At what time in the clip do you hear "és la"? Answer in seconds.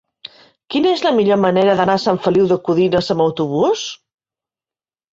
0.97-1.11